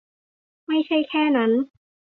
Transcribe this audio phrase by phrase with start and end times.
[0.67, 1.51] ไม่ใช่แค่นั้น